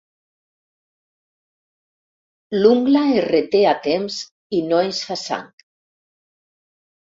[2.57, 4.19] L'ungla es reté a temps
[4.59, 5.49] i no es fa sang.